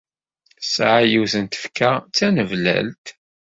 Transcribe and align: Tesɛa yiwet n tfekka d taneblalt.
Tesɛa 0.59 1.01
yiwet 1.11 1.33
n 1.43 1.45
tfekka 1.45 1.91
d 2.07 2.11
taneblalt. 2.17 3.05